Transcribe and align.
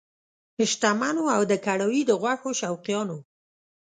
شتمنو 0.71 1.23
او 1.35 1.41
د 1.51 1.53
کړایي 1.65 2.01
د 2.05 2.11
غوښو 2.21 2.49
شوقیانو! 2.61 3.17